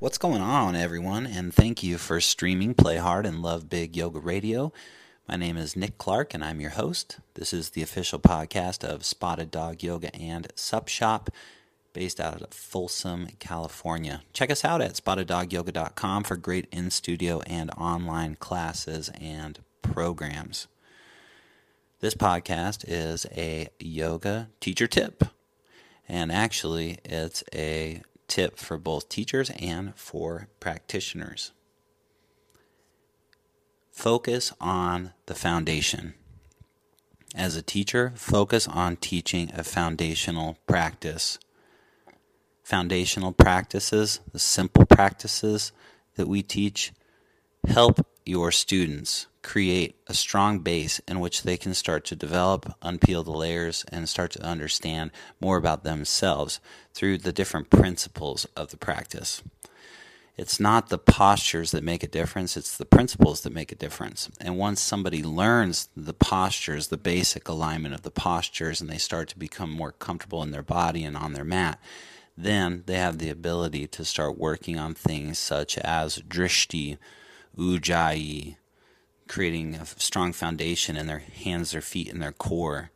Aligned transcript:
What's 0.00 0.16
going 0.16 0.40
on, 0.40 0.74
everyone? 0.74 1.26
And 1.26 1.52
thank 1.52 1.82
you 1.82 1.98
for 1.98 2.22
streaming 2.22 2.72
Play 2.72 2.96
Hard 2.96 3.26
and 3.26 3.42
Love 3.42 3.68
Big 3.68 3.94
Yoga 3.94 4.18
Radio. 4.18 4.72
My 5.28 5.36
name 5.36 5.58
is 5.58 5.76
Nick 5.76 5.98
Clark, 5.98 6.32
and 6.32 6.42
I'm 6.42 6.58
your 6.58 6.70
host. 6.70 7.18
This 7.34 7.52
is 7.52 7.68
the 7.68 7.82
official 7.82 8.18
podcast 8.18 8.82
of 8.82 9.04
Spotted 9.04 9.50
Dog 9.50 9.82
Yoga 9.82 10.16
and 10.16 10.50
Sup 10.54 10.88
Shop, 10.88 11.28
based 11.92 12.18
out 12.18 12.40
of 12.40 12.54
Folsom, 12.54 13.28
California. 13.40 14.22
Check 14.32 14.50
us 14.50 14.64
out 14.64 14.80
at 14.80 14.94
spotteddogyoga.com 14.94 16.24
for 16.24 16.36
great 16.38 16.66
in 16.72 16.90
studio 16.90 17.42
and 17.42 17.70
online 17.72 18.36
classes 18.36 19.10
and 19.20 19.58
programs. 19.82 20.66
This 21.98 22.14
podcast 22.14 22.86
is 22.88 23.26
a 23.36 23.68
yoga 23.78 24.48
teacher 24.60 24.86
tip. 24.86 25.24
And 26.08 26.32
actually, 26.32 27.00
it's 27.04 27.44
a 27.54 28.00
tip 28.30 28.56
for 28.56 28.78
both 28.78 29.10
teachers 29.10 29.50
and 29.58 29.94
for 29.96 30.48
practitioners. 30.60 31.52
Focus 33.90 34.54
on 34.60 35.12
the 35.26 35.34
foundation. 35.34 36.14
As 37.34 37.56
a 37.56 37.62
teacher, 37.62 38.12
focus 38.14 38.66
on 38.66 38.96
teaching 38.96 39.50
a 39.54 39.62
foundational 39.62 40.56
practice. 40.66 41.38
Foundational 42.62 43.32
practices, 43.32 44.20
the 44.32 44.38
simple 44.38 44.86
practices 44.86 45.72
that 46.14 46.28
we 46.28 46.42
teach, 46.42 46.92
help 47.66 48.06
your 48.30 48.52
students 48.52 49.26
create 49.42 49.96
a 50.06 50.14
strong 50.14 50.60
base 50.60 51.00
in 51.08 51.18
which 51.18 51.42
they 51.42 51.56
can 51.56 51.74
start 51.74 52.04
to 52.04 52.14
develop, 52.14 52.72
unpeel 52.80 53.24
the 53.24 53.32
layers, 53.32 53.84
and 53.88 54.08
start 54.08 54.30
to 54.30 54.44
understand 54.44 55.10
more 55.40 55.56
about 55.56 55.82
themselves 55.82 56.60
through 56.94 57.18
the 57.18 57.32
different 57.32 57.70
principles 57.70 58.44
of 58.56 58.70
the 58.70 58.76
practice. 58.76 59.42
It's 60.36 60.60
not 60.60 60.90
the 60.90 60.96
postures 60.96 61.72
that 61.72 61.82
make 61.82 62.04
a 62.04 62.08
difference, 62.08 62.56
it's 62.56 62.76
the 62.76 62.86
principles 62.86 63.40
that 63.40 63.52
make 63.52 63.72
a 63.72 63.74
difference. 63.74 64.30
And 64.40 64.56
once 64.56 64.80
somebody 64.80 65.24
learns 65.24 65.88
the 65.96 66.14
postures, 66.14 66.86
the 66.86 66.96
basic 66.96 67.48
alignment 67.48 67.94
of 67.94 68.02
the 68.02 68.12
postures, 68.12 68.80
and 68.80 68.88
they 68.88 68.98
start 68.98 69.28
to 69.30 69.38
become 69.38 69.72
more 69.72 69.90
comfortable 69.90 70.44
in 70.44 70.52
their 70.52 70.62
body 70.62 71.02
and 71.02 71.16
on 71.16 71.32
their 71.32 71.44
mat, 71.44 71.80
then 72.36 72.84
they 72.86 72.94
have 72.94 73.18
the 73.18 73.28
ability 73.28 73.88
to 73.88 74.04
start 74.04 74.38
working 74.38 74.78
on 74.78 74.94
things 74.94 75.36
such 75.36 75.76
as 75.78 76.20
drishti, 76.20 76.96
ujjayi, 77.56 78.56
creating 79.28 79.74
a 79.74 79.86
strong 79.86 80.32
foundation 80.32 80.96
in 80.96 81.06
their 81.06 81.18
hands, 81.18 81.72
their 81.72 81.80
feet, 81.80 82.12
and 82.12 82.20
their 82.20 82.32
core. 82.32 82.90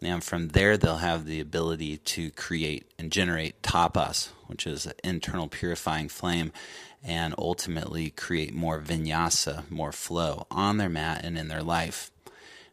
And 0.00 0.22
from 0.22 0.48
there, 0.48 0.76
they'll 0.76 0.98
have 0.98 1.24
the 1.24 1.40
ability 1.40 1.96
to 1.96 2.30
create 2.30 2.90
and 2.98 3.10
generate 3.10 3.62
tapas, 3.62 4.28
which 4.46 4.66
is 4.66 4.86
an 4.86 4.92
internal 5.02 5.48
purifying 5.48 6.08
flame, 6.08 6.52
and 7.02 7.34
ultimately 7.38 8.10
create 8.10 8.54
more 8.54 8.80
vinyasa, 8.80 9.68
more 9.70 9.92
flow 9.92 10.46
on 10.50 10.76
their 10.76 10.88
mat 10.88 11.24
and 11.24 11.36
in 11.38 11.48
their 11.48 11.62
life. 11.62 12.10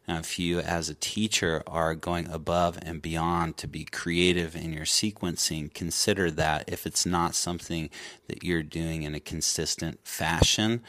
Now, 0.06 0.18
if 0.18 0.38
you, 0.38 0.60
as 0.60 0.88
a 0.88 0.94
teacher, 0.94 1.64
are 1.66 1.96
going 1.96 2.28
above 2.28 2.78
and 2.80 3.02
beyond 3.02 3.56
to 3.56 3.66
be 3.66 3.84
creative 3.84 4.54
in 4.54 4.72
your 4.72 4.84
sequencing, 4.84 5.74
consider 5.74 6.30
that 6.30 6.64
if 6.68 6.86
it's 6.86 7.04
not 7.04 7.34
something 7.34 7.90
that 8.28 8.44
you're 8.44 8.62
doing 8.62 9.02
in 9.02 9.16
a 9.16 9.20
consistent 9.20 9.98
fashion, 10.04 10.82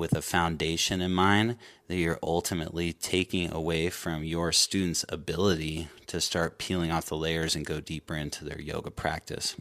with 0.00 0.16
a 0.16 0.22
foundation 0.22 1.02
in 1.02 1.12
mind 1.12 1.58
that 1.86 1.96
you're 1.96 2.18
ultimately 2.22 2.90
taking 2.90 3.52
away 3.52 3.90
from 3.90 4.24
your 4.24 4.50
students' 4.50 5.04
ability 5.10 5.88
to 6.06 6.18
start 6.22 6.56
peeling 6.56 6.90
off 6.90 7.04
the 7.04 7.16
layers 7.16 7.54
and 7.54 7.66
go 7.66 7.80
deeper 7.80 8.16
into 8.16 8.42
their 8.42 8.58
yoga 8.58 8.90
practice. 8.90 9.56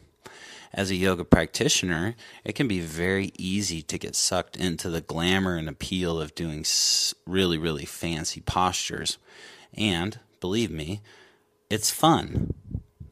As 0.73 0.91
a 0.91 0.95
yoga 0.95 1.25
practitioner, 1.25 2.15
it 2.45 2.55
can 2.55 2.69
be 2.69 2.79
very 2.79 3.33
easy 3.37 3.81
to 3.81 3.97
get 3.97 4.15
sucked 4.15 4.55
into 4.55 4.89
the 4.89 5.01
glamour 5.01 5.57
and 5.57 5.67
appeal 5.67 6.21
of 6.21 6.35
doing 6.35 6.63
really, 7.27 7.57
really 7.57 7.85
fancy 7.85 8.39
postures. 8.39 9.17
And 9.73 10.19
believe 10.39 10.71
me, 10.71 11.01
it's 11.69 11.91
fun. 11.91 12.53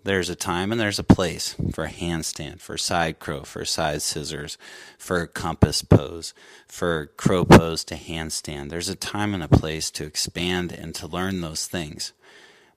There's 0.07 0.29
a 0.29 0.37
time 0.37 0.71
and 0.71 0.79
there's 0.79 0.99
a 0.99 1.03
place 1.03 1.53
for 1.73 1.83
a 1.83 1.89
handstand, 1.89 2.61
for 2.61 2.75
a 2.75 2.79
side 2.79 3.19
crow, 3.19 3.43
for 3.43 3.65
side 3.65 4.01
scissors, 4.01 4.57
for 4.97 5.19
a 5.19 5.27
compass 5.27 5.81
pose, 5.81 6.33
for 6.65 7.07
crow 7.17 7.43
pose 7.43 7.83
to 7.83 7.95
handstand. 7.95 8.69
There's 8.69 8.87
a 8.87 8.95
time 8.95 9.33
and 9.33 9.43
a 9.43 9.49
place 9.49 9.91
to 9.91 10.05
expand 10.05 10.71
and 10.71 10.95
to 10.95 11.07
learn 11.07 11.41
those 11.41 11.67
things. 11.67 12.13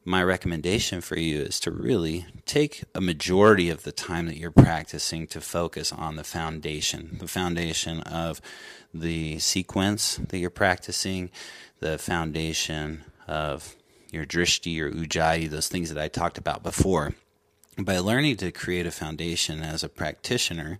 My 0.04 0.24
recommendation 0.24 1.00
for 1.00 1.16
you 1.20 1.42
is 1.42 1.60
to 1.60 1.70
really 1.70 2.26
take 2.46 2.82
a 2.96 3.00
majority 3.00 3.70
of 3.70 3.84
the 3.84 3.92
time 3.92 4.26
that 4.26 4.36
you're 4.36 4.50
practicing 4.50 5.28
to 5.28 5.40
focus 5.40 5.92
on 5.92 6.16
the 6.16 6.24
foundation, 6.24 7.16
the 7.20 7.28
foundation 7.28 8.00
of 8.00 8.40
the 8.92 9.38
sequence 9.38 10.16
that 10.16 10.38
you're 10.38 10.50
practicing, 10.50 11.30
the 11.78 11.96
foundation 11.96 13.04
of 13.28 13.76
your 14.12 14.26
drishti 14.26 14.80
or 14.80 14.90
ujjayi, 14.90 15.48
those 15.48 15.68
things 15.68 15.92
that 15.92 16.02
I 16.02 16.08
talked 16.08 16.38
about 16.38 16.62
before. 16.62 17.14
By 17.78 17.98
learning 17.98 18.36
to 18.38 18.52
create 18.52 18.86
a 18.86 18.90
foundation 18.90 19.62
as 19.62 19.82
a 19.82 19.88
practitioner, 19.88 20.78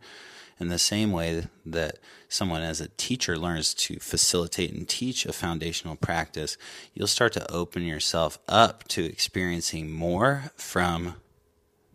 in 0.60 0.68
the 0.68 0.78
same 0.78 1.10
way 1.10 1.46
that 1.64 1.98
someone 2.28 2.60
as 2.60 2.80
a 2.80 2.88
teacher 2.88 3.38
learns 3.38 3.72
to 3.72 3.98
facilitate 3.98 4.72
and 4.72 4.86
teach 4.86 5.24
a 5.24 5.32
foundational 5.32 5.96
practice, 5.96 6.58
you'll 6.92 7.06
start 7.06 7.32
to 7.32 7.50
open 7.50 7.82
yourself 7.82 8.38
up 8.46 8.86
to 8.88 9.04
experiencing 9.04 9.90
more 9.90 10.52
from 10.56 11.14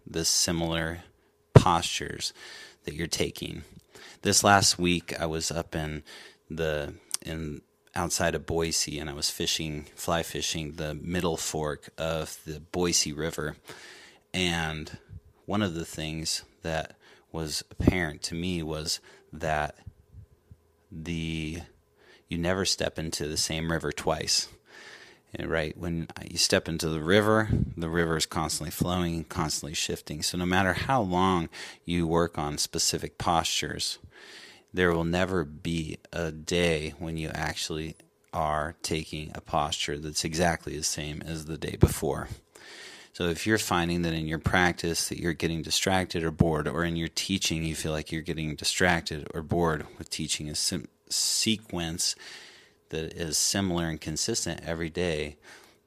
the 0.07 0.25
similar 0.25 1.03
postures 1.53 2.34
that 2.85 2.95
you're 2.95 3.07
taking. 3.07 3.63
This 4.24 4.44
last 4.44 4.79
week, 4.79 5.13
I 5.19 5.28
was 5.28 5.51
up 5.51 5.75
in 5.75 6.01
the 6.50 6.95
in 7.22 7.62
outside 7.95 8.35
of 8.35 8.45
Boise 8.45 9.00
and 9.00 9.09
I 9.09 9.13
was 9.13 9.29
fishing, 9.29 9.85
fly 9.95 10.23
fishing 10.23 10.73
the 10.73 10.94
middle 10.94 11.38
fork 11.38 11.89
of 11.97 12.39
the 12.45 12.59
Boise 12.59 13.13
River. 13.13 13.56
And 14.33 14.97
one 15.45 15.61
of 15.61 15.73
the 15.73 15.85
things 15.85 16.44
that 16.61 16.95
was 17.31 17.63
apparent 17.72 18.22
to 18.23 18.35
me 18.35 18.63
was 18.63 19.00
that 19.31 19.75
the 20.91 21.61
you 22.28 22.38
never 22.38 22.66
step 22.66 22.97
into 22.97 23.28
the 23.28 23.38
same 23.38 23.72
river 23.72 23.91
twice. 23.91 24.47
Right 25.38 25.77
when 25.77 26.07
you 26.29 26.38
step 26.38 26.69
into 26.69 26.88
the 26.88 27.01
river, 27.01 27.50
the 27.75 27.89
river 27.89 28.16
is 28.16 28.25
constantly 28.25 28.72
flowing, 28.72 29.25
constantly 29.25 29.73
shifting. 29.73 30.23
So 30.23 30.38
no 30.38 30.45
matter 30.45 30.73
how 30.73 31.01
long 31.01 31.50
you 31.83 32.07
work 32.07 32.38
on 32.38 32.57
specific 32.57 33.17
postures, 33.17 34.00
there 34.75 34.91
will 34.91 35.06
never 35.06 35.46
be 35.46 35.97
a 36.12 36.31
day 36.31 36.94
when 37.00 37.16
you 37.16 37.30
actually 37.34 37.96
are 38.34 38.75
taking 38.81 39.31
a 39.34 39.40
posture 39.40 39.97
that's 39.97 40.25
exactly 40.25 40.75
the 40.75 40.84
same 40.84 41.22
as 41.25 41.46
the 41.46 41.58
day 41.58 41.78
before. 41.78 42.28
So 43.13 43.30
if 43.30 43.47
you're 43.47 43.58
finding 43.58 44.02
that 44.02 44.13
in 44.13 44.28
your 44.28 44.40
practice 44.40 45.08
that 45.08 45.18
you're 45.18 45.31
getting 45.31 45.62
distracted 45.62 46.24
or 46.24 46.31
bored, 46.31 46.68
or 46.68 46.84
in 46.84 46.97
your 46.97 47.08
teaching 47.08 47.63
you 47.63 47.74
feel 47.74 47.94
like 47.94 48.12
you're 48.12 48.22
getting 48.22 48.56
distracted 48.56 49.25
or 49.34 49.41
bored 49.41 49.88
with 49.97 50.09
teaching 50.09 50.50
a 50.50 50.56
sim- 50.56 50.90
sequence 51.09 52.18
that 52.90 53.13
is 53.13 53.38
similar 53.38 53.86
and 53.86 54.02
consistent 54.02 54.59
every 54.66 54.90
day, 54.90 55.38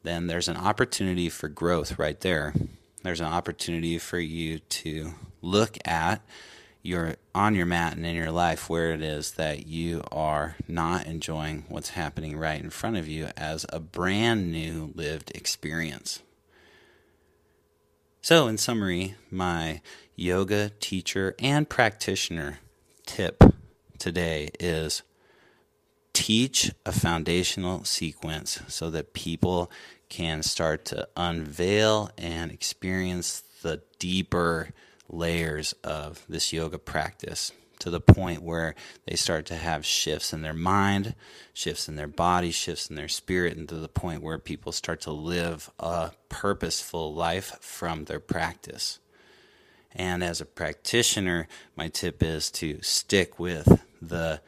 then 0.03 0.28
there's 0.28 0.49
an 0.49 0.56
opportunity 0.56 1.28
for 1.28 1.49
growth 1.49 1.99
right 1.99 2.20
there. 2.20 2.55
There's 3.03 3.20
an 3.20 3.26
opportunity 3.26 3.99
for 3.99 4.19
you 4.19 4.60
to 4.60 5.12
look 5.43 5.76
at 5.84 6.22
you're 6.88 7.16
on 7.34 7.54
your 7.54 7.66
mat 7.66 7.94
and 7.97 8.06
in 8.06 8.16
your 8.16 8.31
life 8.31 8.71
where 8.71 8.93
it 8.93 9.03
is 9.03 9.32
that 9.32 9.66
you 9.66 10.03
are 10.10 10.56
not 10.66 11.06
enjoying 11.06 11.62
what's 11.69 11.91
happening 11.91 12.34
right 12.34 12.62
in 12.62 12.71
front 12.71 12.97
of 12.97 13.06
you 13.06 13.28
as 13.37 13.66
a 13.69 13.78
brand 13.78 14.50
new 14.50 14.91
lived 14.94 15.31
experience. 15.34 16.22
So, 18.22 18.49
in 18.49 18.56
summary, 18.56 19.16
my 19.31 19.82
yoga 20.16 20.71
teacher 20.81 21.34
and 21.38 21.69
practitioner 21.69 22.60
tip 23.05 23.44
today 23.99 24.49
is 24.58 25.02
teach 26.14 26.73
a 26.87 26.93
foundational 26.93 27.85
sequence 27.85 28.62
so 28.67 28.88
that 28.90 29.12
people 29.12 29.70
can 30.08 30.43
start 30.43 30.87
to 30.87 31.06
unveil 31.19 32.11
and 32.17 32.50
experience 32.50 33.43
the 33.61 33.82
deeper 33.99 34.70
layers 35.08 35.75
of 35.84 36.25
this 36.28 36.52
yoga 36.52 36.78
practice 36.78 37.52
to 37.78 37.90
the 37.90 38.00
point 38.00 38.43
where 38.43 38.75
they 39.06 39.16
start 39.16 39.46
to 39.46 39.55
have 39.55 39.87
shifts 39.87 40.32
in 40.32 40.43
their 40.43 40.55
mind, 40.55 41.14
shifts 41.52 41.88
in 41.88 41.96
their 41.96 42.08
body, 42.08 42.50
shifts 42.50 42.88
in 42.88 42.96
their 42.96 43.08
spirit, 43.08 43.56
and 43.56 43.69
to 43.69 43.76
the 43.76 43.88
point 43.88 44.22
where 44.22 44.38
people 44.38 44.72
start 44.72 45.00
to 45.02 45.12
live 45.12 45.70
a 45.78 46.12
purposeful 46.28 47.14
life 47.14 47.56
from 47.60 48.05
their 48.05 48.20
practice. 48.20 48.99
And 49.94 50.22
as 50.22 50.40
a 50.40 50.46
practitioner, 50.46 51.49
my 51.76 51.88
tip 51.88 52.22
is 52.22 52.50
to 52.52 52.81
stick 52.82 53.38
with 53.38 53.84
the 54.02 54.40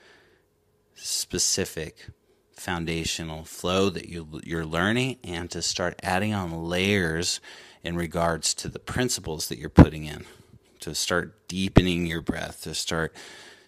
specific 0.95 2.09
foundational 2.53 3.45
flow 3.45 3.89
that 3.89 4.09
you, 4.09 4.41
you're 4.45 4.67
learning 4.67 5.17
and 5.25 5.51
to 5.51 5.63
start 5.63 5.99
adding 6.03 6.35
on 6.35 6.65
layers 6.65 7.41
in 7.83 7.97
regards 7.97 8.53
to 8.53 8.69
the 8.69 8.79
principles 8.79 9.49
that 9.49 9.59
you're 9.59 9.71
putting 9.71 10.05
in 10.05 10.27
to 10.81 10.95
start 10.95 11.49
deepening 11.49 12.07
your 12.07 12.21
breath, 12.21 12.63
to 12.63 12.75
start 12.75 13.15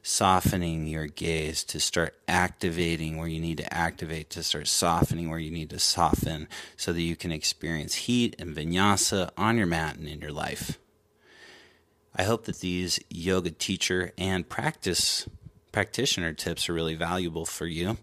softening 0.03 0.87
your 0.87 1.07
gaze, 1.07 1.63
to 1.65 1.79
start 1.79 2.15
activating 2.27 3.17
where 3.17 3.29
you 3.29 3.41
need 3.41 3.59
to 3.59 3.73
activate, 3.73 4.31
to 4.31 4.43
start 4.43 4.67
softening 4.67 5.31
where 5.31 5.39
you 5.39 5.51
need 5.51 5.71
to 5.71 5.79
soften, 5.79 6.49
so 6.77 6.93
that 6.93 7.01
you 7.01 7.15
can 7.15 7.31
experience 7.31 7.95
heat 7.95 8.35
and 8.39 8.57
vinyasa 8.57 9.31
on 9.37 9.57
your 9.57 9.67
mat 9.67 9.97
and 9.97 10.09
in 10.09 10.21
your 10.21 10.33
life. 10.33 10.79
I 12.15 12.25
hope 12.25 12.45
that 12.45 12.61
these 12.61 13.01
yoga 13.09 13.51
teacher 13.51 14.13
and 14.19 14.49
practice 14.49 15.29
practitioner 15.71 16.35
tips 16.35 16.69
are 16.69 16.75
really 16.75 16.95
valuable 16.95 17.47
for 17.47 17.67
you. 17.67 17.97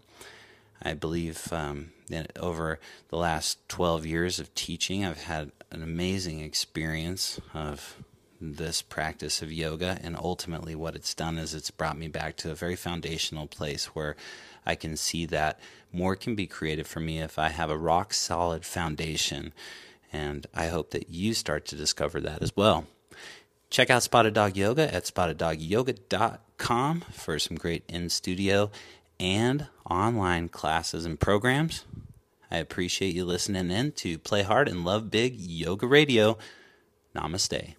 I 0.82 0.94
believe 0.94 1.52
um, 1.52 1.92
that 2.08 2.36
over 2.38 2.80
the 3.08 3.16
last 3.16 3.58
12 3.68 4.06
years 4.06 4.40
of 4.40 4.52
teaching, 4.54 5.04
I've 5.04 5.22
had 5.24 5.52
an 5.70 5.82
amazing 5.82 6.40
experience 6.40 7.40
of 7.54 8.02
this 8.40 8.82
practice 8.82 9.42
of 9.42 9.52
yoga. 9.52 9.98
And 10.02 10.16
ultimately, 10.16 10.74
what 10.74 10.96
it's 10.96 11.14
done 11.14 11.38
is 11.38 11.54
it's 11.54 11.70
brought 11.70 11.98
me 11.98 12.08
back 12.08 12.36
to 12.38 12.50
a 12.50 12.54
very 12.54 12.76
foundational 12.76 13.46
place 13.46 13.86
where 13.86 14.16
I 14.64 14.74
can 14.74 14.96
see 14.96 15.26
that 15.26 15.60
more 15.92 16.16
can 16.16 16.34
be 16.34 16.46
created 16.46 16.86
for 16.86 17.00
me 17.00 17.20
if 17.20 17.38
I 17.38 17.48
have 17.48 17.70
a 17.70 17.78
rock 17.78 18.14
solid 18.14 18.64
foundation. 18.64 19.52
And 20.12 20.46
I 20.54 20.66
hope 20.68 20.90
that 20.90 21.10
you 21.10 21.34
start 21.34 21.66
to 21.66 21.76
discover 21.76 22.20
that 22.20 22.42
as 22.42 22.56
well. 22.56 22.86
Check 23.68 23.90
out 23.90 24.02
Spotted 24.02 24.34
Dog 24.34 24.56
Yoga 24.56 24.92
at 24.92 25.04
spotteddogyoga.com 25.04 27.00
for 27.12 27.38
some 27.38 27.56
great 27.56 27.84
in 27.88 28.08
studio 28.08 28.70
and 29.20 29.68
online 29.88 30.48
classes 30.48 31.04
and 31.04 31.20
programs. 31.20 31.84
I 32.50 32.56
appreciate 32.56 33.14
you 33.14 33.24
listening 33.24 33.70
in 33.70 33.92
to 33.92 34.18
Play 34.18 34.42
Hard 34.42 34.66
and 34.66 34.84
Love 34.84 35.08
Big 35.10 35.36
Yoga 35.36 35.86
Radio. 35.86 36.36
Namaste. 37.14 37.74